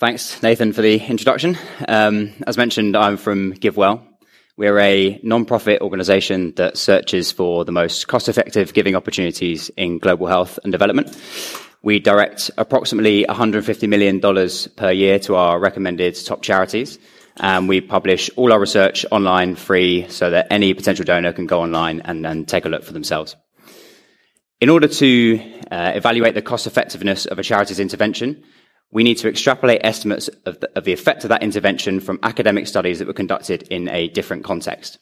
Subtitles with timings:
[0.00, 1.58] Thanks, Nathan, for the introduction.
[1.86, 4.02] Um, as mentioned, I'm from GiveWell.
[4.56, 10.58] We're a non-profit organization that searches for the most cost-effective giving opportunities in global health
[10.64, 11.14] and development.
[11.82, 14.22] We direct approximately $150 million
[14.74, 16.98] per year to our recommended top charities,
[17.36, 21.60] and we publish all our research online free so that any potential donor can go
[21.60, 23.36] online and, and take a look for themselves.
[24.62, 25.40] In order to
[25.70, 28.42] uh, evaluate the cost effectiveness of a charity's intervention,
[28.92, 32.66] we need to extrapolate estimates of the, of the, effect of that intervention from academic
[32.66, 34.98] studies that were conducted in a different context.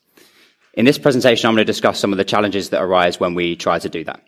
[0.74, 3.56] In this presentation, I'm going to discuss some of the challenges that arise when we
[3.56, 4.22] try to do that.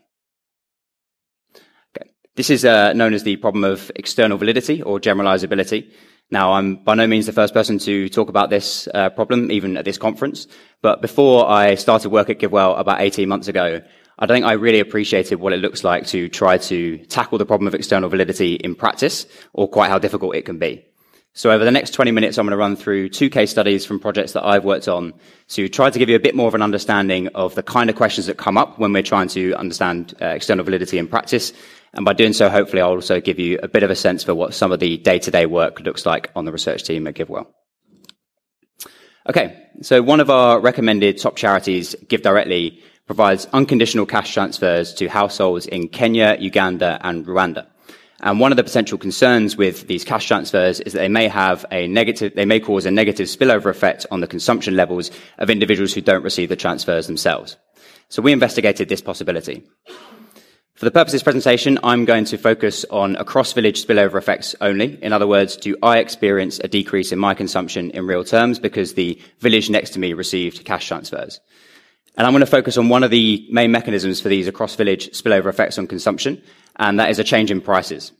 [1.96, 2.10] Okay.
[2.36, 5.92] This is uh, known as the problem of external validity or generalizability.
[6.32, 9.76] Now, I'm by no means the first person to talk about this uh, problem, even
[9.76, 10.46] at this conference.
[10.80, 13.80] But before I started work at GiveWell about 18 months ago,
[14.18, 17.46] I don't think I really appreciated what it looks like to try to tackle the
[17.46, 20.84] problem of external validity in practice or quite how difficult it can be.
[21.32, 24.00] So over the next 20 minutes, I'm going to run through two case studies from
[24.00, 25.14] projects that I've worked on
[25.48, 27.94] to try to give you a bit more of an understanding of the kind of
[27.94, 31.52] questions that come up when we're trying to understand uh, external validity in practice.
[31.94, 34.34] And by doing so, hopefully I'll also give you a bit of a sense for
[34.34, 37.46] what some of the day-to-day work looks like on the research team at GiveWell.
[39.28, 45.66] Okay, so one of our recommended top charities, GiveDirectly, provides unconditional cash transfers to households
[45.66, 47.66] in Kenya, Uganda, and Rwanda.
[48.22, 51.64] And one of the potential concerns with these cash transfers is that they may have
[51.70, 55.94] a negative, they may cause a negative spillover effect on the consumption levels of individuals
[55.94, 57.56] who don't receive the transfers themselves.
[58.08, 59.62] So we investigated this possibility.
[60.74, 64.54] For the purpose of this presentation, I'm going to focus on across village spillover effects
[64.62, 64.98] only.
[65.02, 68.94] In other words, do I experience a decrease in my consumption in real terms because
[68.94, 71.40] the village next to me received cash transfers?
[72.20, 75.08] And I'm going to focus on one of the main mechanisms for these across village
[75.12, 76.42] spillover effects on consumption,
[76.76, 78.12] and that is a change in prices.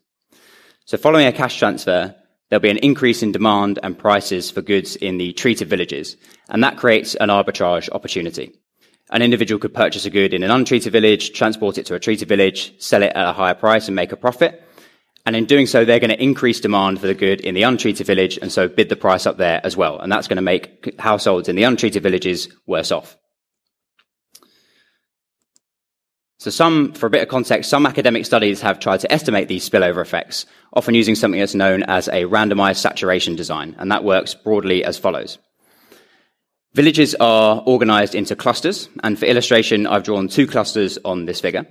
[0.87, 2.15] So following a cash transfer,
[2.49, 6.17] there'll be an increase in demand and prices for goods in the treated villages,
[6.49, 8.59] and that creates an arbitrage opportunity.
[9.11, 12.27] An individual could purchase a good in an untreated village, transport it to a treated
[12.27, 14.67] village, sell it at a higher price and make a profit.
[15.27, 18.07] And in doing so, they're going to increase demand for the good in the untreated
[18.07, 20.01] village and so bid the price up there as well.
[20.01, 23.19] And that's going to make households in the untreated villages worse off.
[26.41, 29.69] So some, for a bit of context, some academic studies have tried to estimate these
[29.69, 34.33] spillover effects, often using something that's known as a randomized saturation design, and that works
[34.33, 35.37] broadly as follows.
[36.73, 41.67] Villages are organized into clusters, and for illustration, I've drawn two clusters on this figure.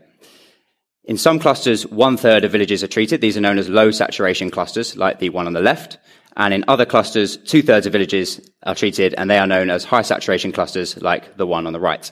[1.04, 3.22] In some clusters, one third of villages are treated.
[3.22, 5.98] These are known as low saturation clusters, like the one on the left.
[6.38, 9.84] And in other clusters, two thirds of villages are treated, and they are known as
[9.84, 12.12] high saturation clusters, like the one on the right.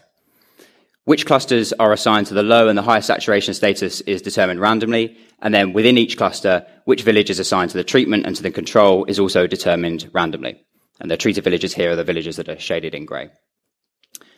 [1.07, 5.15] Which clusters are assigned to the low and the high saturation status is determined randomly,
[5.41, 8.51] and then within each cluster, which village is assigned to the treatment and to the
[8.51, 10.61] control is also determined randomly.
[10.99, 13.29] And the treated villages here are the villages that are shaded in grey.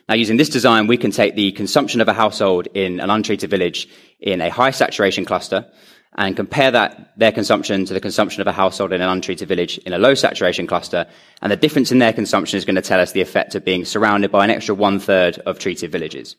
[0.08, 3.50] Now, using this design, we can take the consumption of a household in an untreated
[3.50, 3.88] village
[4.20, 5.68] in a high saturation cluster
[6.14, 9.78] and compare that, their consumption to the consumption of a household in an untreated village
[9.78, 11.08] in a low saturation cluster.
[11.42, 13.84] And the difference in their consumption is going to tell us the effect of being
[13.84, 16.36] surrounded by an extra one third of treated villages.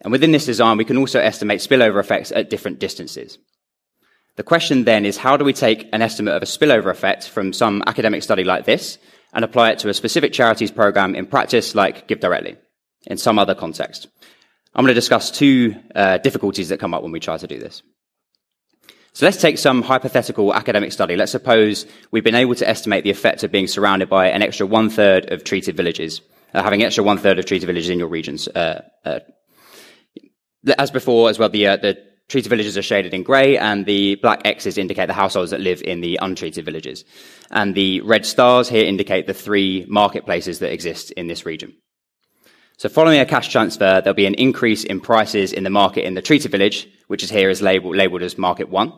[0.00, 3.38] And within this design, we can also estimate spillover effects at different distances.
[4.36, 7.52] The question then is how do we take an estimate of a spillover effect from
[7.52, 8.98] some academic study like this
[9.32, 12.56] and apply it to a specific charities program in practice like GiveDirectly
[13.08, 14.06] in some other context?
[14.74, 17.58] I'm going to discuss two uh, difficulties that come up when we try to do
[17.58, 17.82] this.
[19.12, 21.16] So let's take some hypothetical academic study.
[21.16, 24.64] Let's suppose we've been able to estimate the effect of being surrounded by an extra
[24.64, 26.20] one third of treated villages,
[26.54, 29.18] uh, having extra one third of treated villages in your regions, uh, uh
[30.78, 31.98] as before, as well, the, uh, the
[32.28, 35.82] treated villages are shaded in grey, and the black X's indicate the households that live
[35.82, 37.04] in the untreated villages.
[37.50, 41.74] And the red stars here indicate the three marketplaces that exist in this region.
[42.76, 46.14] So following a cash transfer, there'll be an increase in prices in the market in
[46.14, 48.92] the treated village, which is here is labeled, labeled as market one.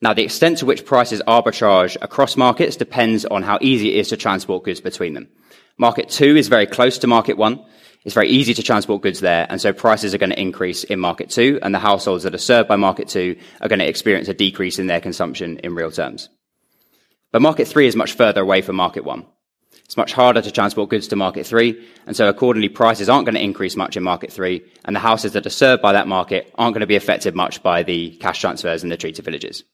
[0.00, 4.08] Now, the extent to which prices arbitrage across markets depends on how easy it is
[4.08, 5.28] to transport goods between them.
[5.76, 7.64] Market two is very close to market one,
[8.04, 11.00] it's very easy to transport goods there, and so prices are going to increase in
[11.00, 14.28] market two, and the households that are served by market two are going to experience
[14.28, 16.28] a decrease in their consumption in real terms.
[17.32, 19.26] But market three is much further away from market one.
[19.84, 23.34] It's much harder to transport goods to market three, and so accordingly prices aren't going
[23.34, 26.52] to increase much in market three, and the houses that are served by that market
[26.56, 29.64] aren't going to be affected much by the cash transfers in the treated villages.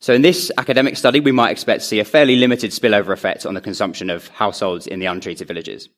[0.00, 3.46] So in this academic study, we might expect to see a fairly limited spillover effect
[3.46, 5.88] on the consumption of households in the untreated villages.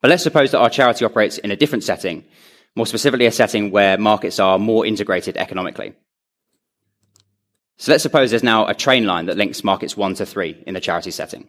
[0.00, 2.24] But let's suppose that our charity operates in a different setting,
[2.76, 5.94] more specifically a setting where markets are more integrated economically.
[7.78, 10.74] So let's suppose there's now a train line that links markets one to three in
[10.74, 11.48] the charity setting.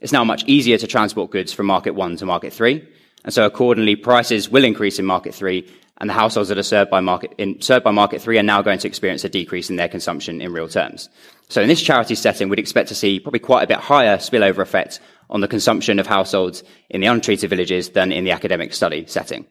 [0.00, 2.86] It's now much easier to transport goods from market one to market three,
[3.24, 6.90] and so accordingly prices will increase in market three, and the households that are served
[6.90, 9.76] by market, in, served by market three are now going to experience a decrease in
[9.76, 11.08] their consumption in real terms.
[11.48, 14.58] So in this charity setting, we'd expect to see probably quite a bit higher spillover
[14.58, 15.00] effect
[15.32, 19.46] on the consumption of households in the untreated villages than in the academic study setting.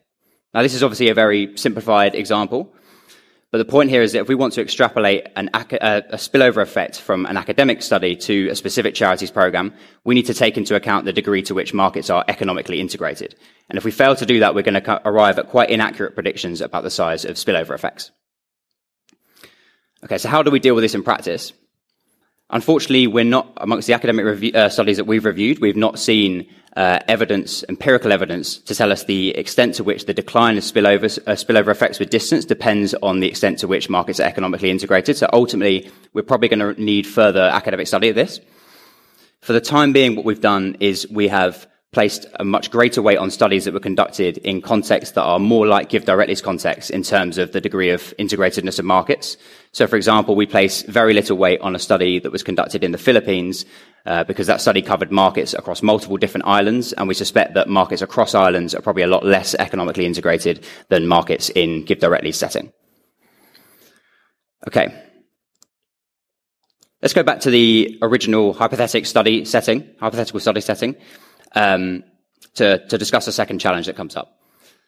[0.54, 2.72] Now, this is obviously a very simplified example,
[3.50, 6.16] but the point here is that if we want to extrapolate an, a, uh, a
[6.16, 9.74] spillover effect from an academic study to a specific charities program,
[10.04, 13.34] we need to take into account the degree to which markets are economically integrated.
[13.68, 16.62] And if we fail to do that, we're going to arrive at quite inaccurate predictions
[16.62, 18.10] about the size of spillover effects.
[20.04, 21.52] Okay, so how do we deal with this in practice?
[22.52, 26.46] Unfortunately, we're not, amongst the academic review, uh, studies that we've reviewed, we've not seen
[26.76, 31.18] uh, evidence, empirical evidence, to tell us the extent to which the decline of spillover,
[31.26, 35.16] uh, spillover effects with distance depends on the extent to which markets are economically integrated.
[35.16, 38.38] So ultimately, we're probably going to need further academic study of this.
[39.40, 43.18] For the time being, what we've done is we have placed a much greater weight
[43.18, 47.36] on studies that were conducted in contexts that are more like GiveDirectly's context in terms
[47.36, 49.36] of the degree of integratedness of markets.
[49.72, 52.92] So, for example, we place very little weight on a study that was conducted in
[52.92, 53.66] the Philippines
[54.06, 58.00] uh, because that study covered markets across multiple different islands, and we suspect that markets
[58.00, 62.72] across islands are probably a lot less economically integrated than markets in give GiveDirectly's setting.
[64.66, 64.98] Okay.
[67.02, 70.96] Let's go back to the original hypothetical study setting, hypothetical study setting
[71.54, 72.04] um,
[72.54, 74.38] to, to discuss a second challenge that comes up.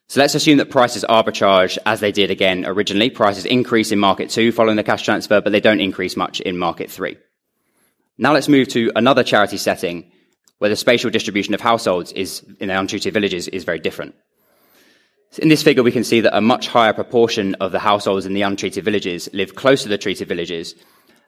[0.08, 3.10] So let's assume that prices arbitrage as they did again originally.
[3.10, 6.58] Prices increase in market two following the cash transfer, but they don't increase much in
[6.58, 7.16] market three.
[8.18, 10.12] Now let's move to another charity setting
[10.58, 14.14] where the spatial distribution of households is in the untreated villages is very different.
[15.38, 18.34] In this figure, we can see that a much higher proportion of the households in
[18.34, 20.76] the untreated villages live close to the treated villages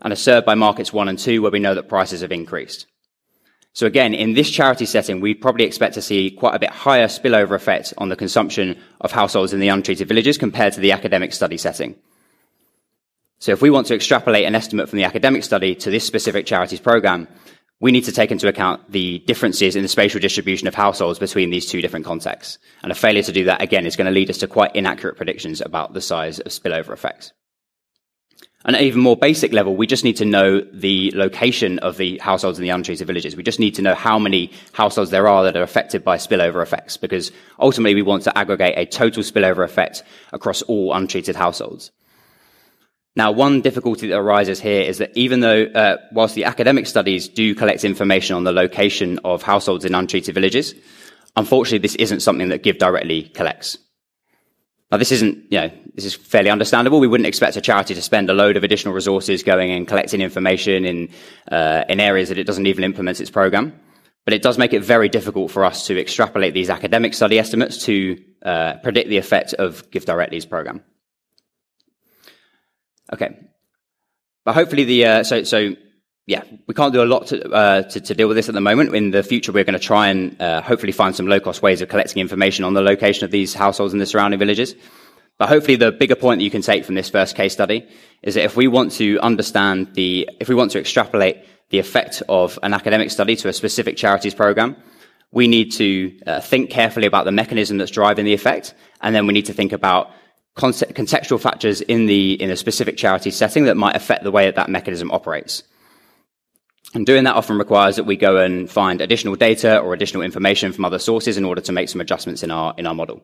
[0.01, 2.87] and are served by markets one and two where we know that prices have increased.
[3.77, 7.09] So again, in this charity setting, we probably expect to see quite a bit higher
[7.09, 11.35] spillover effect on the consumption of households in the untreated villages compared to the academic
[11.35, 11.95] study setting.
[13.39, 16.47] So if we want to extrapolate an estimate from the academic study to this specific
[16.47, 17.29] charities program,
[17.79, 21.51] we need to take into account the differences in the spatial distribution of households between
[21.51, 22.57] these two different contexts.
[22.83, 25.19] And a failure to do that, again, is going to lead us to quite inaccurate
[25.19, 27.35] predictions about the size of spillover effects.
[28.67, 32.59] An even more basic level, we just need to know the location of the households
[32.59, 33.37] in the untreated villages.
[33.37, 36.61] We just need to know how many households there are that are affected by spillover
[36.61, 37.31] effects, because
[37.61, 40.03] ultimately we want to aggregate a total spillover effect
[40.33, 41.93] across all untreated households.
[43.15, 47.29] Now, one difficulty that arises here is that even though, uh, whilst the academic studies
[47.29, 50.75] do collect information on the location of households in untreated villages,
[51.37, 53.79] unfortunately, this isn't something that GiveDirectly collects.
[54.97, 57.01] Now, this isn't, you know, this is fairly understandable.
[57.01, 60.23] We wouldn't expect a charity to spend a load of additional resources going and collecting
[60.23, 61.11] information in,
[61.53, 63.79] uh, in areas that it doesn't even implement its program.
[64.25, 67.85] But it does make it very difficult for us to extrapolate these academic study estimates
[67.85, 70.83] to uh, predict the effect of GiveDirectly's program.
[73.13, 73.37] Okay.
[74.47, 75.77] But hopefully the, uh, so, so
[76.27, 78.61] yeah, we can't do a lot to, uh, to, to, deal with this at the
[78.61, 78.95] moment.
[78.95, 81.81] In the future, we're going to try and uh, hopefully find some low cost ways
[81.81, 84.75] of collecting information on the location of these households in the surrounding villages.
[85.39, 87.87] But hopefully the bigger point that you can take from this first case study
[88.23, 92.23] is that if we want to understand the, if we want to extrapolate the effect
[92.29, 94.77] of an academic study to a specific charities program,
[95.31, 99.27] we need to uh, think carefully about the mechanism that's driving the effect, and then
[99.27, 100.11] we need to think about
[100.57, 104.55] contextual factors in the in a specific charity setting that might affect the way that
[104.55, 105.63] that mechanism operates.
[106.95, 110.73] And doing that often requires that we go and find additional data or additional information
[110.73, 113.23] from other sources in order to make some adjustments in our, in our model.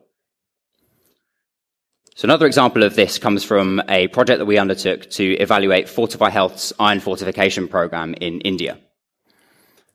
[2.15, 6.29] So another example of this comes from a project that we undertook to evaluate Fortify
[6.29, 8.77] Health's iron fortification program in India.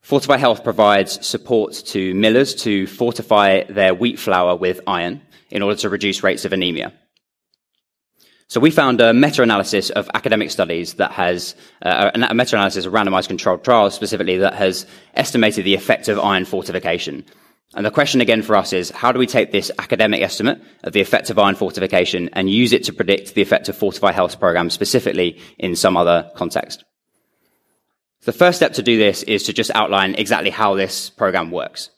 [0.00, 5.76] Fortify Health provides support to millers to fortify their wheat flour with iron in order
[5.76, 6.92] to reduce rates of anemia.
[8.50, 13.28] So we found a meta-analysis of academic studies that has, uh, a meta-analysis of randomized
[13.28, 17.26] controlled trials specifically that has estimated the effect of iron fortification.
[17.74, 20.94] And the question again for us is, how do we take this academic estimate of
[20.94, 24.40] the effect of iron fortification and use it to predict the effect of Fortify Health
[24.40, 26.84] programs specifically in some other context?
[28.22, 31.90] The first step to do this is to just outline exactly how this program works.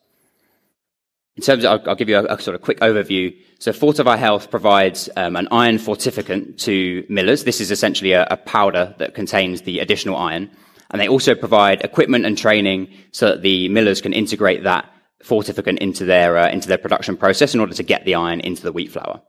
[1.37, 3.35] In terms of, I'll, I'll give you a, a, sort of quick overview.
[3.59, 7.45] So Fortify Health provides um, an iron fortificant to millers.
[7.45, 10.51] This is essentially a, a, powder that contains the additional iron.
[10.91, 14.93] And they also provide equipment and training so that the millers can integrate that
[15.25, 18.63] fortificant into their, uh, into their production process in order to get the iron into
[18.63, 19.23] the wheat flour.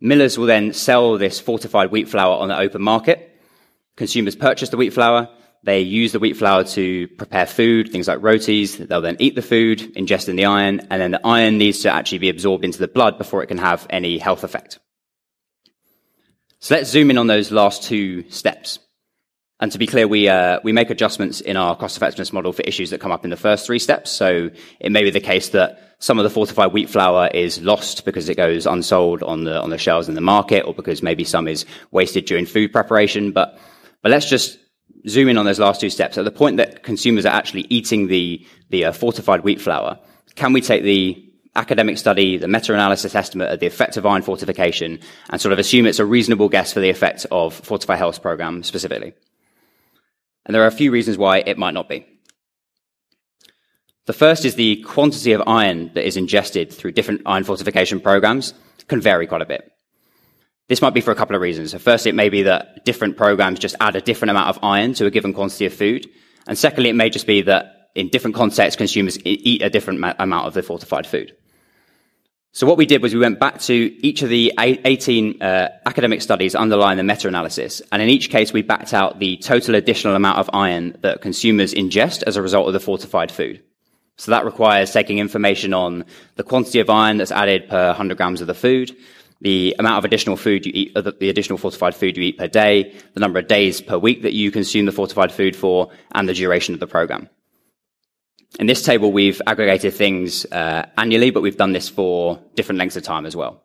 [0.00, 3.32] Millers will then sell this fortified wheat flour on the open market.
[3.96, 5.28] consumers purchase the wheat flour,
[5.66, 8.76] they use the wheat flour to prepare food, things like rotis.
[8.76, 11.92] They'll then eat the food, ingest in the iron, and then the iron needs to
[11.92, 14.78] actually be absorbed into the blood before it can have any health effect.
[16.60, 18.78] So let's zoom in on those last two steps.
[19.58, 22.62] And to be clear, we, uh, we make adjustments in our cost effectiveness model for
[22.62, 24.12] issues that come up in the first three steps.
[24.12, 28.04] So it may be the case that some of the fortified wheat flour is lost
[28.04, 31.24] because it goes unsold on the, on the shelves in the market or because maybe
[31.24, 33.32] some is wasted during food preparation.
[33.32, 33.58] But,
[34.02, 34.58] but let's just
[35.08, 36.18] zoom in on those last two steps.
[36.18, 39.98] At the point that consumers are actually eating the, the uh, fortified wheat flour,
[40.34, 41.22] can we take the
[41.54, 45.86] academic study, the meta-analysis estimate of the effect of iron fortification, and sort of assume
[45.86, 49.14] it's a reasonable guess for the effect of Fortify Health program specifically?
[50.44, 52.06] And there are a few reasons why it might not be.
[54.04, 58.54] The first is the quantity of iron that is ingested through different iron fortification programs
[58.86, 59.72] can vary quite a bit.
[60.68, 61.70] This might be for a couple of reasons.
[61.70, 64.94] So firstly, it may be that different programs just add a different amount of iron
[64.94, 66.08] to a given quantity of food.
[66.46, 70.46] And secondly, it may just be that in different contexts, consumers eat a different amount
[70.46, 71.36] of the fortified food.
[72.52, 76.22] So what we did was we went back to each of the 18 uh, academic
[76.22, 80.38] studies underlying the meta-analysis, and in each case we backed out the total additional amount
[80.38, 83.62] of iron that consumers ingest as a result of the fortified food.
[84.16, 86.06] So that requires taking information on
[86.36, 88.96] the quantity of iron that's added per 100 grams of the food,
[89.40, 92.48] the amount of additional food you eat, uh, the additional fortified food you eat per
[92.48, 96.28] day, the number of days per week that you consume the fortified food for, and
[96.28, 97.28] the duration of the program.
[98.58, 102.96] In this table, we've aggregated things uh, annually, but we've done this for different lengths
[102.96, 103.62] of time as well.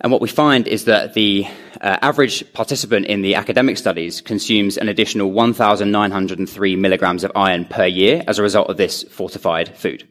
[0.00, 1.46] And what we find is that the
[1.80, 7.86] uh, average participant in the academic studies consumes an additional 1,903 milligrams of iron per
[7.86, 10.06] year as a result of this fortified food.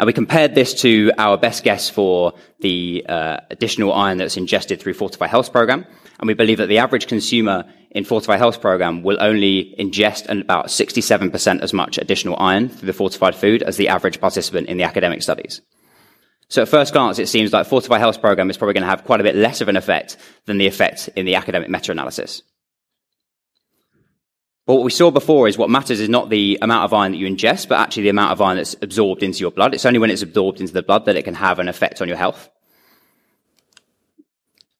[0.00, 4.80] Now we compared this to our best guess for the uh, additional iron that's ingested
[4.80, 5.84] through Fortify Health program,
[6.18, 10.68] and we believe that the average consumer in Fortify Health program will only ingest about
[10.68, 14.84] 67% as much additional iron through the fortified food as the average participant in the
[14.84, 15.60] academic studies.
[16.48, 19.04] So at first glance, it seems like Fortify Health program is probably going to have
[19.04, 20.16] quite a bit less of an effect
[20.46, 22.40] than the effect in the academic meta-analysis.
[24.66, 27.18] But what we saw before is what matters is not the amount of iron that
[27.18, 29.74] you ingest, but actually the amount of iron that's absorbed into your blood.
[29.74, 32.08] It's only when it's absorbed into the blood that it can have an effect on
[32.08, 32.48] your health.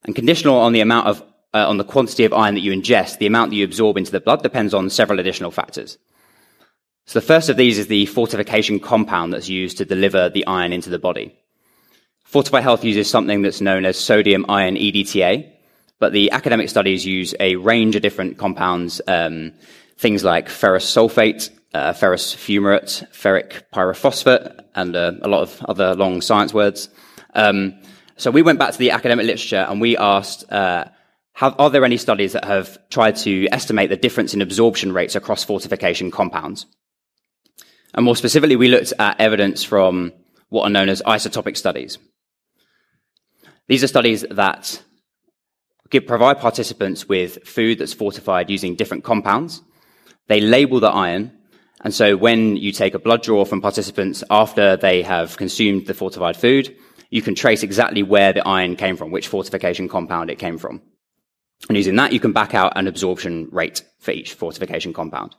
[0.04, 1.22] And conditional on the amount of
[1.52, 4.12] uh, on the quantity of iron that you ingest, the amount that you absorb into
[4.12, 5.98] the blood depends on several additional factors.
[7.06, 10.72] So the first of these is the fortification compound that's used to deliver the iron
[10.72, 11.36] into the body.
[12.24, 15.52] Fortify Health uses something that's known as sodium iron EDTA,
[16.00, 19.52] but the academic studies use a range of different compounds, um,
[19.98, 25.94] things like ferrous sulfate, uh, ferrous fumarate, ferric pyrophosphate, and uh, a lot of other
[25.94, 26.88] long science words.
[27.34, 27.80] Um,
[28.16, 30.86] so we went back to the academic literature and we asked, uh,
[31.34, 35.14] have, are there any studies that have tried to estimate the difference in absorption rates
[35.14, 36.66] across fortification compounds?
[37.94, 40.12] And more specifically, we looked at evidence from
[40.48, 41.98] what are known as isotopic studies.
[43.68, 44.82] These are studies that
[45.90, 49.62] give, provide participants with food that's fortified using different compounds.
[50.28, 51.32] They label the iron,
[51.82, 55.94] and so when you take a blood draw from participants after they have consumed the
[55.94, 56.76] fortified food,
[57.10, 60.80] you can trace exactly where the iron came from, which fortification compound it came from.
[61.68, 65.34] And using that, you can back out an absorption rate for each fortification compound.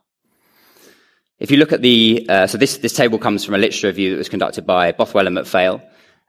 [1.39, 4.11] If you look at the, uh, so this, this table comes from a literature review
[4.11, 5.81] that was conducted by Bothwell and MacPhail.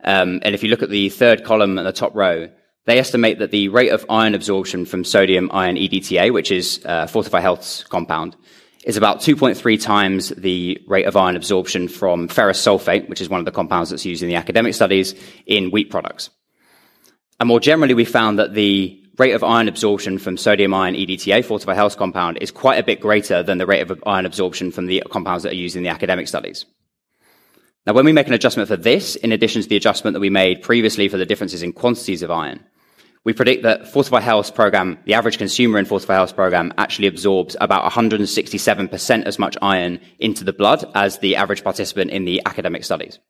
[0.03, 2.49] Um, and if you look at the third column at the top row,
[2.85, 7.07] they estimate that the rate of iron absorption from sodium iron EDTA, which is uh,
[7.07, 8.37] Fortify Health's compound,
[8.85, 13.39] is about 2.3 times the rate of iron absorption from ferrous sulfate, which is one
[13.39, 15.15] of the compounds that's used in the academic studies
[15.47, 16.31] in wheat products.
[17.39, 21.45] And more generally, we found that the rate of iron absorption from sodium iron EDTA,
[21.45, 24.87] Fortify Health compound, is quite a bit greater than the rate of iron absorption from
[24.87, 26.65] the compounds that are used in the academic studies.
[27.87, 30.31] Now, when we make an adjustment for this, in addition to the adjustment that we
[30.31, 32.65] made previously for the differences in quantities of iron,
[33.25, 37.57] we predict that Fortify Health's program, the average consumer in Fortify Health's program, actually absorbs
[37.61, 42.83] about 167% as much iron into the blood as the average participant in the academic
[42.85, 43.21] studies.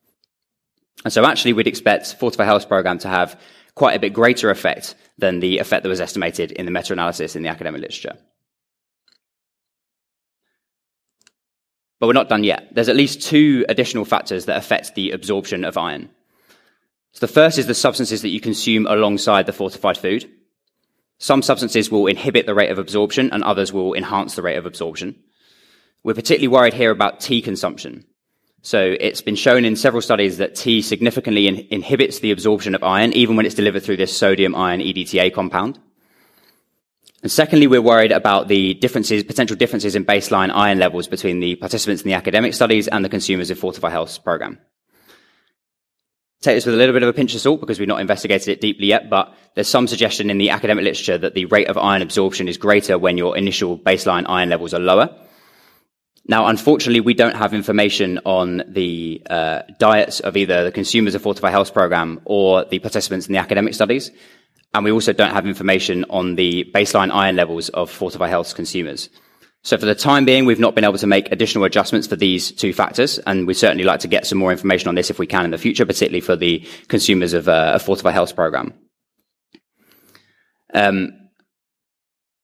[1.04, 3.38] And so actually we'd expect Fortify Health's program to have
[3.74, 7.42] quite a bit greater effect than the effect that was estimated in the meta-analysis in
[7.42, 8.16] the academic literature.
[12.00, 12.68] But we're not done yet.
[12.74, 16.10] There's at least two additional factors that affect the absorption of iron.
[17.12, 20.30] So the first is the substances that you consume alongside the fortified food.
[21.18, 24.66] Some substances will inhibit the rate of absorption and others will enhance the rate of
[24.66, 25.16] absorption.
[26.02, 28.04] We're particularly worried here about tea consumption.
[28.62, 32.82] So it's been shown in several studies that tea significantly in- inhibits the absorption of
[32.82, 35.78] iron, even when it's delivered through this sodium iron EDTA compound.
[37.22, 41.54] And secondly, we're worried about the differences, potential differences in baseline iron levels between the
[41.56, 44.58] participants in the academic studies and the consumers of Fortify Health's program.
[46.42, 48.48] Take this with a little bit of a pinch of salt because we've not investigated
[48.48, 51.78] it deeply yet, but there's some suggestion in the academic literature that the rate of
[51.78, 55.08] iron absorption is greater when your initial baseline iron levels are lower.
[56.26, 61.22] Now, unfortunately, we don't have information on the uh, diets of either the consumers of
[61.22, 64.10] Fortify Health program or the participants in the academic studies.
[64.74, 69.10] And we also don't have information on the baseline iron levels of Fortify Health's consumers.
[69.64, 72.50] So for the time being, we've not been able to make additional adjustments for these
[72.50, 75.26] two factors, and we'd certainly like to get some more information on this if we
[75.26, 78.74] can in the future, particularly for the consumers of uh, a Fortify Health program.
[80.74, 81.12] Um,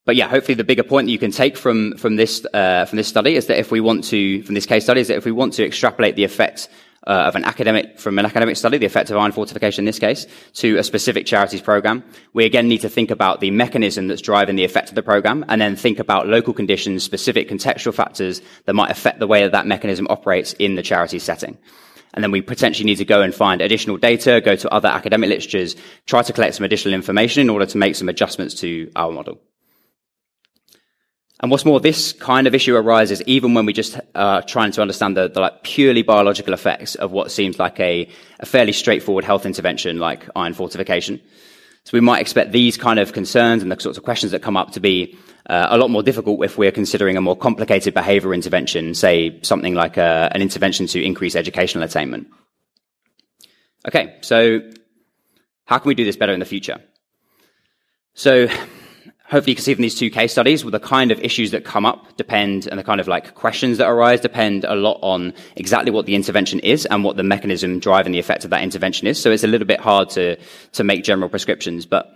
[0.05, 2.97] but yeah, hopefully the bigger point that you can take from from this uh, from
[2.97, 5.25] this study is that if we want to from this case study is that if
[5.25, 6.69] we want to extrapolate the effects
[7.07, 9.99] uh, of an academic, from an academic study, the effect of iron fortification in this
[9.99, 12.03] case, to a specific charities program.
[12.33, 15.45] We again need to think about the mechanism that's driving the effect of the program
[15.47, 19.51] and then think about local conditions, specific contextual factors that might affect the way that
[19.53, 21.57] that mechanism operates in the charity setting.
[22.13, 25.29] And then we potentially need to go and find additional data, go to other academic
[25.29, 25.75] literatures,
[26.05, 29.39] try to collect some additional information in order to make some adjustments to our model.
[31.41, 34.71] And what's more, this kind of issue arises even when we just are uh, trying
[34.71, 38.09] to understand the, the like purely biological effects of what seems like a,
[38.41, 41.21] a, fairly straightforward health intervention like iron fortification.
[41.85, 44.57] So we might expect these kind of concerns and the sorts of questions that come
[44.57, 45.17] up to be
[45.49, 49.73] uh, a lot more difficult if we're considering a more complicated behavior intervention, say something
[49.73, 52.27] like a, uh, an intervention to increase educational attainment.
[53.87, 54.59] Okay, so
[55.65, 56.79] how can we do this better in the future?
[58.13, 58.49] So
[59.29, 61.63] hopefully you can see from these two case studies well, the kind of issues that
[61.63, 65.33] come up depend and the kind of like questions that arise depend a lot on
[65.55, 69.07] exactly what the intervention is and what the mechanism driving the effect of that intervention
[69.07, 69.21] is.
[69.21, 70.37] So it's a little bit hard to
[70.73, 72.15] to make general prescriptions but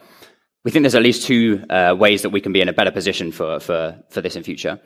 [0.64, 2.92] we think there's at least two uh, ways that we can be in a better
[2.92, 4.80] position for for for this in future.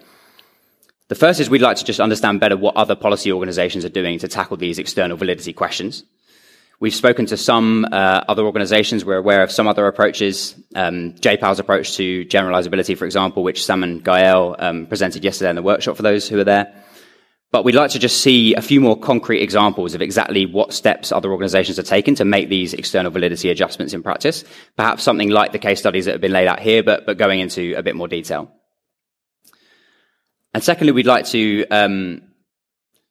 [1.10, 4.20] The first is we'd like to just understand better what other policy organizations are doing
[4.20, 6.04] to tackle these external validity questions
[6.80, 9.04] We've spoken to some uh, other organizations.
[9.04, 10.54] We're aware of some other approaches.
[10.76, 15.56] Um, J-PAL's approach to generalizability, for example, which Sam and Gael um, presented yesterday in
[15.56, 16.72] the workshop for those who are there.
[17.52, 21.12] But we'd like to just see a few more concrete examples of exactly what steps
[21.12, 24.44] other organizations are taking to make these external validity adjustments in practice.
[24.76, 27.40] Perhaps something like the case studies that have been laid out here, but, but going
[27.40, 28.52] into a bit more detail.
[30.54, 32.22] And secondly, we'd like to um,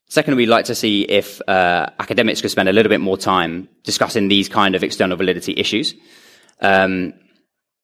[0.09, 3.67] Secondly, we'd like to see if uh, academics could spend a little bit more time
[3.83, 5.93] discussing these kind of external validity issues,
[6.61, 7.13] um,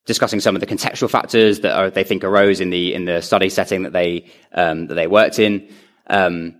[0.05, 3.21] discussing some of the contextual factors that are, they think arose in the in the
[3.21, 5.67] study setting that they um, that they worked in.
[6.07, 6.55] Um,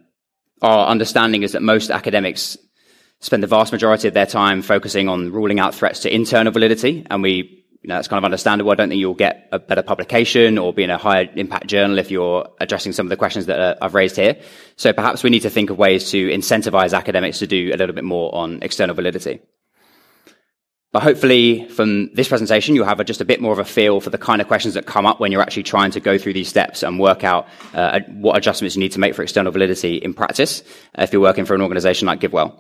[0.62, 2.58] our understanding is that most academics
[3.21, 7.06] spend the vast majority of their time focusing on ruling out threats to internal validity,
[7.10, 8.72] and we you know, that's kind of understandable.
[8.72, 12.00] I don't think you'll get a better publication or be in a higher impact journal
[12.00, 14.38] if you're addressing some of the questions that uh, I've raised here.
[14.78, 17.93] So perhaps we need to think of ways to incentivize academics to do a little
[17.93, 19.41] bit more on external validity.
[20.93, 24.00] But hopefully from this presentation, you'll have a, just a bit more of a feel
[24.00, 26.34] for the kind of questions that come up when you're actually trying to go through
[26.34, 29.98] these steps and work out uh, what adjustments you need to make for external validity
[29.98, 30.62] in practice
[30.98, 32.58] uh, if you're working for an organization like GiveWell.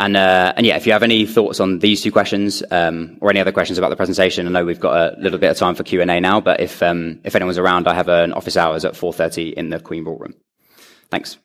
[0.00, 3.28] And, uh, and yeah, if you have any thoughts on these two questions um, or
[3.28, 5.74] any other questions about the presentation, I know we've got a little bit of time
[5.74, 6.40] for Q and A now.
[6.40, 9.78] But if um, if anyone's around, I have an office hours at 4:30 in the
[9.78, 10.34] Queen Ballroom.
[11.10, 11.36] Thanks.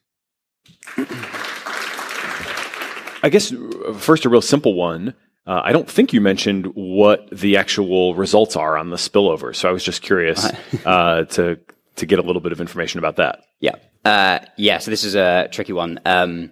[3.21, 3.53] I guess
[3.97, 5.15] first a real simple one.
[5.45, 9.67] Uh, I don't think you mentioned what the actual results are on the spillover, so
[9.67, 10.49] I was just curious
[10.85, 11.59] uh, to
[11.97, 13.43] to get a little bit of information about that.
[13.59, 14.77] Yeah, uh, yeah.
[14.77, 15.99] So this is a tricky one.
[16.05, 16.51] Um,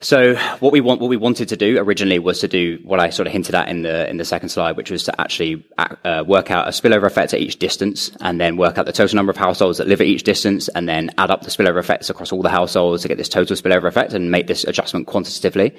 [0.00, 3.10] so what we want, what we wanted to do originally was to do what I
[3.10, 6.24] sort of hinted at in the in the second slide, which was to actually uh,
[6.26, 9.30] work out a spillover effect at each distance, and then work out the total number
[9.30, 12.32] of households that live at each distance, and then add up the spillover effects across
[12.32, 15.74] all the households to get this total spillover effect and make this adjustment quantitatively.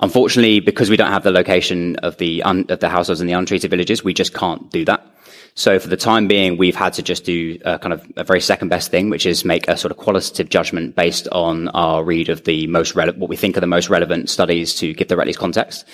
[0.00, 3.32] Unfortunately, because we don't have the location of the un, of the households in the
[3.32, 5.15] untreated villages, we just can't do that.
[5.56, 8.42] So for the time being, we've had to just do a kind of a very
[8.42, 12.28] second best thing, which is make a sort of qualitative judgment based on our read
[12.28, 15.86] of the most relevant, what we think are the most relevant studies to GiveDirectly's context.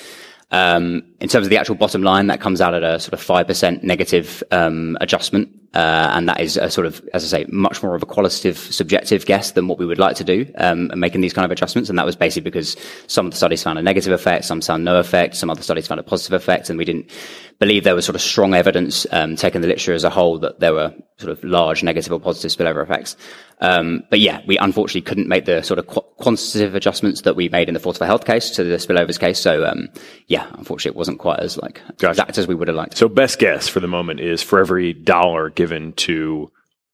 [0.50, 3.24] Um, in terms of the actual bottom line, that comes out at a sort of
[3.24, 7.82] 5% negative um, adjustment Uh, and that is a sort of, as I say, much
[7.82, 11.22] more of a qualitative, subjective guess than what we would like to do, um, making
[11.22, 11.88] these kind of adjustments.
[11.88, 14.84] And that was basically because some of the studies found a negative effect, some found
[14.84, 17.10] no effect, some other studies found a positive effect, and we didn't
[17.58, 20.60] believe there was sort of strong evidence, um, taking the literature as a whole, that
[20.60, 23.16] there were sort of large negative or positive spillover effects.
[23.60, 27.48] Um, but yeah, we unfortunately couldn't make the sort of qu- quantitative adjustments that we
[27.48, 29.38] made in the Fortify Health case to the spillovers case.
[29.38, 29.88] So um,
[30.26, 32.10] yeah, unfortunately, it wasn't quite as like gotcha.
[32.10, 32.96] exact as we would have liked.
[32.96, 36.50] So best guess for the moment is for every dollar given to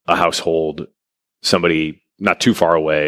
[0.07, 0.87] a household,
[1.43, 3.03] somebody not too far away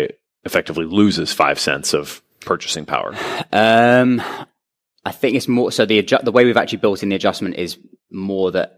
[0.44, 3.10] effectively loses five cents of purchasing power.
[3.52, 4.22] Um,
[5.10, 7.56] I think it's more so the adju- the way we've actually built in the adjustment
[7.56, 7.78] is
[8.10, 8.68] more that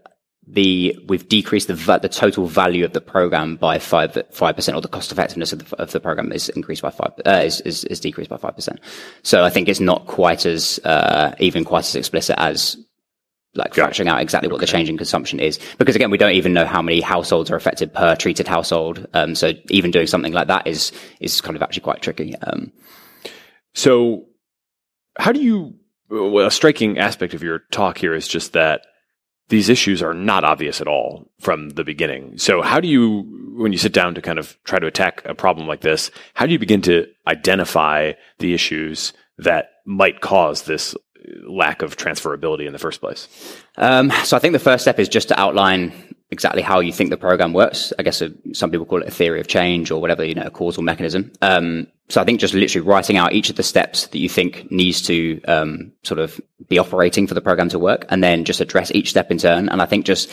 [0.45, 4.81] the we've decreased the the total value of the program by five five percent, or
[4.81, 7.85] the cost effectiveness of the, of the program is increased by five uh, is, is,
[7.85, 8.79] is decreased by five percent.
[9.23, 12.77] So I think it's not quite as uh, even quite as explicit as
[13.55, 14.65] like factoring out exactly what okay.
[14.65, 17.55] the change in consumption is, because again we don't even know how many households are
[17.55, 19.07] affected per treated household.
[19.13, 22.35] Um, so even doing something like that is is kind of actually quite tricky.
[22.37, 22.71] Um,
[23.73, 24.25] so
[25.17, 25.75] how do you?
[26.09, 28.85] Well, a striking aspect of your talk here is just that
[29.49, 32.37] these issues are not obvious at all from the beginning.
[32.37, 35.35] So how do you, when you sit down to kind of try to attack a
[35.35, 40.95] problem like this, how do you begin to identify the issues that might cause this
[41.47, 43.27] lack of transferability in the first place?
[43.77, 45.93] Um, so I think the first step is just to outline
[46.31, 47.93] exactly how you think the program works.
[47.99, 50.43] I guess uh, some people call it a theory of change or whatever, you know,
[50.43, 51.31] a causal mechanism.
[51.41, 54.69] Um, so I think just literally writing out each of the steps that you think
[54.71, 58.61] needs to um, sort of be operating for the program to work, and then just
[58.61, 59.69] address each step in turn.
[59.69, 60.29] And I think just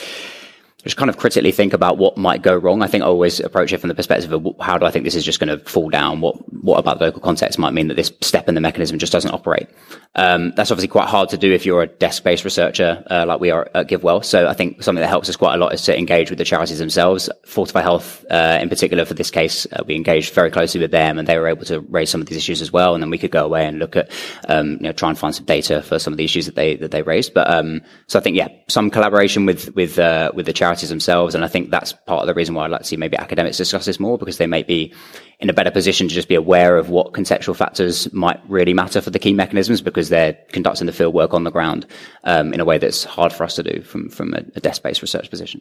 [0.82, 2.82] just kind of critically think about what might go wrong.
[2.82, 5.14] I think I always approach it from the perspective of how do I think this
[5.14, 6.20] is just going to fall down?
[6.20, 9.12] What what about the local context might mean that this step in the mechanism just
[9.12, 9.68] doesn't operate?
[10.16, 13.50] Um, that's obviously quite hard to do if you're a desk-based researcher uh, like we
[13.50, 14.24] are at GiveWell.
[14.24, 16.44] So I think something that helps us quite a lot is to engage with the
[16.44, 17.30] charities themselves.
[17.46, 21.18] Fortify Health, uh, in particular, for this case, uh, we engaged very closely with them,
[21.18, 22.94] and they were able to raise some of these issues as well.
[22.94, 24.10] And then we could go away and look at,
[24.48, 26.76] um, you know, try and find some data for some of the issues that they
[26.76, 27.32] that they raised.
[27.32, 31.34] But um, so I think yeah, some collaboration with with uh, with the charities themselves,
[31.34, 33.56] and I think that's part of the reason why I'd like to see maybe academics
[33.56, 34.94] discuss this more because they may be
[35.40, 39.00] in a better position to just be aware of what contextual factors might really matter
[39.00, 41.86] for the key mechanisms because they're conducting the field work on the ground
[42.24, 45.02] um, in a way that's hard for us to do from, from a, a desk-based
[45.02, 45.60] research position.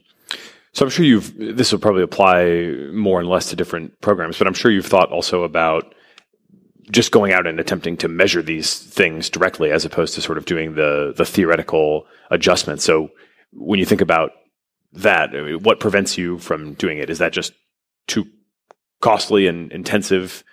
[0.73, 4.45] So I'm sure you've, this will probably apply more and less to different programs, but
[4.45, 5.95] I'm sure you've thought also about
[6.91, 10.45] just going out and attempting to measure these things directly as opposed to sort of
[10.45, 12.83] doing the, the theoretical adjustments.
[12.83, 13.09] So
[13.53, 14.31] when you think about
[14.93, 17.09] that, I mean, what prevents you from doing it?
[17.09, 17.53] Is that just
[18.07, 18.25] too
[19.01, 20.43] costly and intensive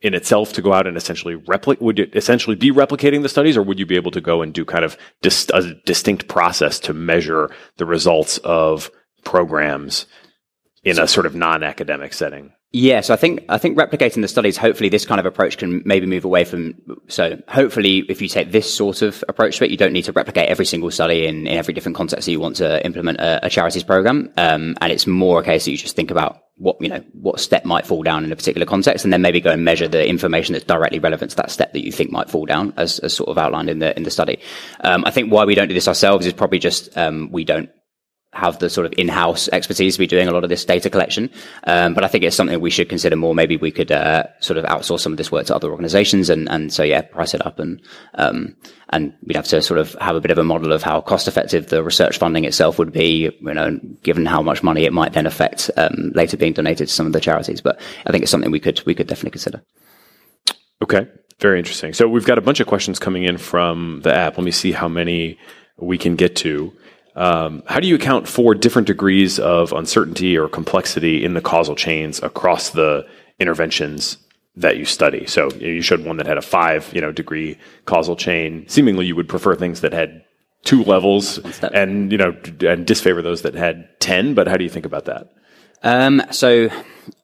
[0.00, 1.82] in itself to go out and essentially replicate?
[1.82, 4.52] Would it essentially be replicating the studies, or would you be able to go and
[4.52, 8.90] do kind of dis- a distinct process to measure the results of
[9.24, 10.06] programs
[10.82, 12.52] in so, a sort of non-academic setting?
[12.72, 14.56] Yeah, so I think I think replicating the studies.
[14.56, 16.74] Hopefully, this kind of approach can maybe move away from.
[17.08, 20.12] So, hopefully, if you take this sort of approach to it, you don't need to
[20.12, 23.46] replicate every single study in, in every different context that you want to implement a,
[23.46, 24.32] a charities program.
[24.36, 27.40] Um, and it's more a case that you just think about what you know what
[27.40, 30.08] step might fall down in a particular context, and then maybe go and measure the
[30.08, 33.12] information that's directly relevant to that step that you think might fall down, as, as
[33.12, 34.38] sort of outlined in the in the study.
[34.82, 37.68] Um, I think why we don't do this ourselves is probably just um, we don't
[38.32, 41.28] have the sort of in-house expertise to be doing a lot of this data collection.
[41.64, 43.34] Um, but I think it's something we should consider more.
[43.34, 46.48] Maybe we could uh, sort of outsource some of this work to other organizations and,
[46.48, 47.82] and so yeah, price it up and
[48.14, 48.56] um,
[48.90, 51.28] and we'd have to sort of have a bit of a model of how cost
[51.28, 55.12] effective the research funding itself would be, you know, given how much money it might
[55.12, 57.60] then affect um, later being donated to some of the charities.
[57.60, 59.62] But I think it's something we could we could definitely consider.
[60.82, 61.08] Okay,
[61.40, 61.92] very interesting.
[61.92, 64.38] So we've got a bunch of questions coming in from the app.
[64.38, 65.38] Let me see how many
[65.78, 66.72] we can get to.
[67.16, 71.74] Um, how do you account for different degrees of uncertainty or complexity in the causal
[71.74, 73.06] chains across the
[73.38, 74.16] interventions
[74.56, 75.26] that you study?
[75.26, 78.64] So you showed one that had a five, you know, degree causal chain.
[78.68, 80.24] Seemingly, you would prefer things that had
[80.62, 84.34] two levels, and you know, and disfavor those that had ten.
[84.34, 85.32] But how do you think about that?
[85.82, 86.68] Um, so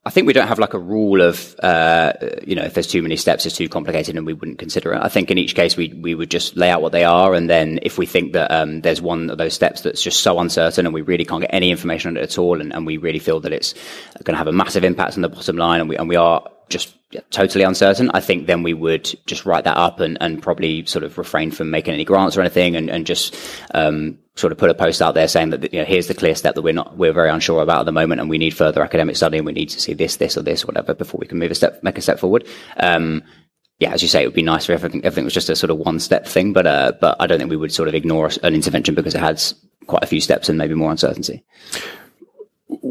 [0.07, 2.13] I think we don't have like a rule of, uh,
[2.47, 5.03] you know, if there's too many steps, it's too complicated and we wouldn't consider it.
[5.03, 7.35] I think in each case, we, we would just lay out what they are.
[7.35, 10.39] And then if we think that, um, there's one of those steps that's just so
[10.39, 12.61] uncertain and we really can't get any information on it at all.
[12.61, 13.75] And, and we really feel that it's
[14.23, 16.49] going to have a massive impact on the bottom line and we, and we are
[16.69, 16.97] just
[17.31, 21.05] totally uncertain, I think then we would just write that up and, and probably sort
[21.05, 23.37] of refrain from making any grants or anything and, and just
[23.73, 26.35] um, sort of put a post out there saying that you know, here's the clear
[26.35, 28.83] step that we're not we're very unsure about at the moment and we need further
[28.83, 31.27] academic study and we need to see this, this or this, or whatever, before we
[31.27, 32.47] can move a step make a step forward.
[32.77, 33.23] Um,
[33.79, 35.71] yeah, as you say, it would be nice if everything everything was just a sort
[35.71, 38.31] of one step thing, but uh, but I don't think we would sort of ignore
[38.43, 39.55] an intervention because it has
[39.87, 41.45] quite a few steps and maybe more uncertainty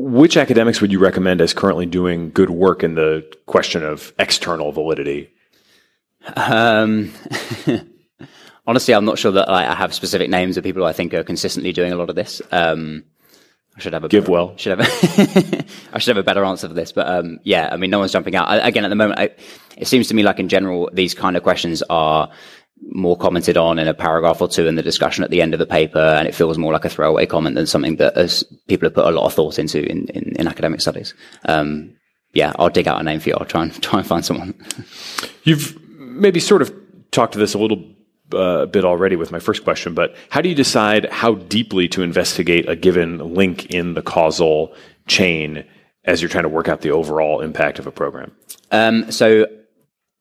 [0.05, 4.71] which academics would you recommend as currently doing good work in the question of external
[4.71, 5.31] validity?
[6.35, 7.11] Um,
[8.67, 11.23] honestly, I'm not sure that I have specific names of people who I think are
[11.23, 12.39] consistently doing a lot of this.
[12.51, 13.03] Um,
[13.75, 14.57] I should have a give better, well.
[14.57, 17.77] Should have a I should have a better answer for this, but um, yeah, I
[17.77, 18.47] mean, no one's jumping out.
[18.47, 19.31] I, again, at the moment, I,
[19.75, 22.29] it seems to me like in general, these kind of questions are
[22.81, 25.59] more commented on in a paragraph or two in the discussion at the end of
[25.59, 28.85] the paper, and it feels more like a throwaway comment than something that as people
[28.85, 31.13] have put a lot of thought into in, in, in academic studies.
[31.45, 31.95] Um,
[32.33, 33.35] yeah, I'll dig out a name for you.
[33.39, 34.53] I'll try and try and find someone.
[35.43, 36.73] You've maybe sort of
[37.11, 37.83] talked to this a little
[38.33, 42.01] uh, bit already with my first question, but how do you decide how deeply to
[42.01, 44.73] investigate a given link in the causal
[45.07, 45.65] chain
[46.03, 48.35] as you're trying to work out the overall impact of a program?
[48.71, 49.45] Um, so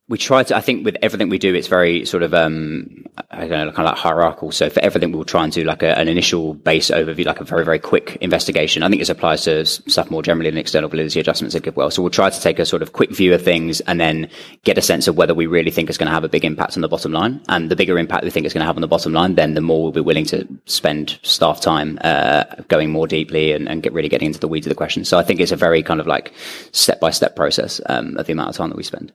[0.07, 3.47] we try to, I think with everything we do, it's very sort of, um, I
[3.47, 4.53] don't know, kind of like hierarchical.
[4.53, 7.45] So for everything, we'll try and do like a, an initial base overview, like a
[7.45, 8.83] very, very quick investigation.
[8.83, 11.90] I think this applies to stuff more generally than external validity adjustments at GiveWell.
[11.90, 14.29] So we'll try to take a sort of quick view of things and then
[14.64, 16.77] get a sense of whether we really think it's going to have a big impact
[16.77, 17.40] on the bottom line.
[17.49, 19.55] And the bigger impact we think it's going to have on the bottom line, then
[19.55, 23.83] the more we'll be willing to spend staff time, uh, going more deeply and, and
[23.83, 25.07] get really getting into the weeds of the question.
[25.07, 26.35] So I think it's a very kind of like
[26.73, 29.11] step by step process, um, of the amount of time that we spend.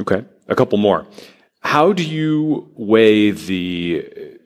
[0.00, 0.24] Okay.
[0.48, 1.06] A couple more.
[1.60, 4.38] How do you weigh the,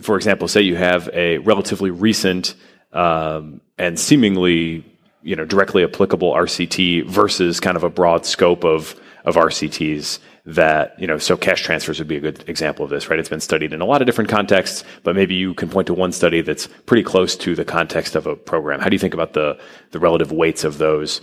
[0.00, 2.54] for example, say you have a relatively recent
[2.92, 4.84] um, and seemingly
[5.22, 10.94] you know directly applicable RCT versus kind of a broad scope of of RCTs that
[11.00, 13.40] you know so cash transfers would be a good example of this right it's been
[13.40, 16.42] studied in a lot of different contexts but maybe you can point to one study
[16.42, 19.58] that's pretty close to the context of a program how do you think about the
[19.92, 21.22] the relative weights of those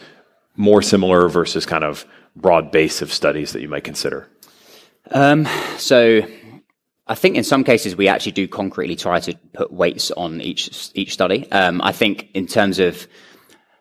[0.56, 4.28] more similar versus kind of broad base of studies that you might consider?
[5.12, 6.22] Um, so
[7.08, 10.92] I think in some cases we actually do concretely try to put weights on each
[10.94, 11.52] each study.
[11.52, 13.08] Um, I think in terms of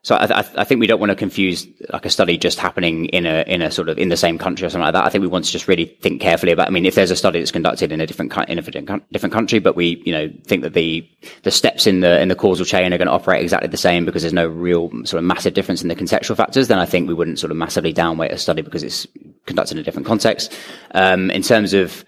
[0.03, 3.27] so I, I, think we don't want to confuse like a study just happening in
[3.27, 5.05] a in a sort of in the same country or something like that.
[5.05, 6.69] I think we want to just really think carefully about.
[6.69, 9.59] I mean, if there's a study that's conducted in a different in a different country,
[9.59, 11.07] but we you know think that the
[11.43, 14.07] the steps in the in the causal chain are going to operate exactly the same
[14.07, 17.07] because there's no real sort of massive difference in the contextual factors, then I think
[17.07, 19.07] we wouldn't sort of massively downweight a study because it's
[19.45, 20.51] conducted in a different context.
[20.93, 22.07] Um, in terms of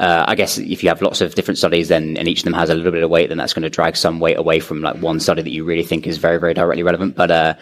[0.00, 2.54] uh, I guess if you have lots of different studies, then and each of them
[2.54, 4.82] has a little bit of weight, then that's going to drag some weight away from
[4.82, 7.14] like one study that you really think is very, very directly relevant.
[7.14, 7.54] But uh,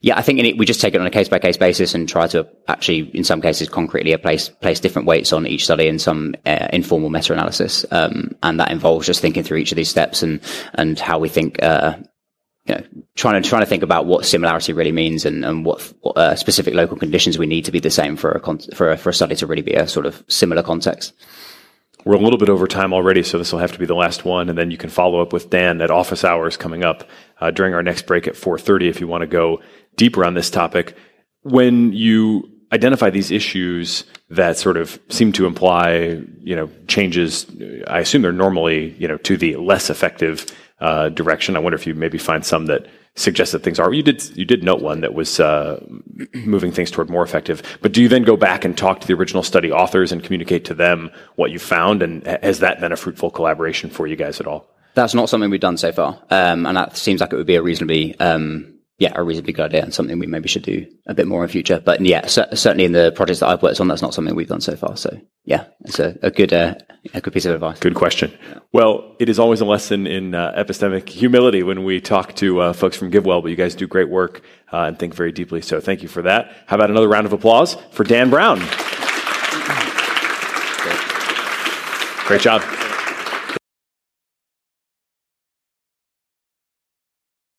[0.00, 2.08] yeah, I think it, we just take it on a case by case basis and
[2.08, 5.98] try to actually, in some cases, concretely place place different weights on each study in
[5.98, 9.90] some uh, informal meta analysis, um, and that involves just thinking through each of these
[9.90, 10.40] steps and
[10.74, 11.62] and how we think.
[11.62, 11.96] Uh,
[12.66, 15.80] you know, trying to trying to think about what similarity really means and, and what,
[16.02, 18.90] what uh, specific local conditions we need to be the same for a con- for
[18.90, 21.14] a, for a study to really be a sort of similar context.
[22.04, 24.24] We're a little bit over time already, so this will have to be the last
[24.24, 27.08] one, and then you can follow up with Dan at office hours coming up
[27.40, 29.60] uh, during our next break at 4:30 if you want to go
[29.96, 30.96] deeper on this topic.
[31.42, 37.46] When you identify these issues that sort of seem to imply, you know, changes.
[37.86, 40.46] I assume they're normally, you know, to the less effective
[40.80, 41.56] uh, direction.
[41.56, 42.86] I wonder if you maybe find some that
[43.18, 43.92] suggest that things are.
[43.92, 45.84] You did you did note one that was uh,
[46.34, 47.62] moving things toward more effective.
[47.82, 50.64] But do you then go back and talk to the original study authors and communicate
[50.66, 52.02] to them what you found?
[52.02, 54.66] And has that been a fruitful collaboration for you guys at all?
[54.94, 57.54] That's not something we've done so far, um, and that seems like it would be
[57.54, 61.14] a reasonably um, yeah, a reasonably good idea and something we maybe should do a
[61.14, 61.80] bit more in future.
[61.80, 64.60] But yeah, certainly in the projects that I've worked on, that's not something we've done
[64.60, 64.96] so far.
[64.96, 66.74] So yeah, it's a, a good, uh,
[67.14, 67.78] a good piece of advice.
[67.78, 68.32] Good question.
[68.50, 68.58] Yeah.
[68.72, 72.72] Well, it is always a lesson in uh, epistemic humility when we talk to uh,
[72.72, 75.62] folks from GiveWell, but you guys do great work uh, and think very deeply.
[75.62, 76.52] So thank you for that.
[76.66, 78.58] How about another round of applause for Dan Brown?
[82.26, 82.62] Great job.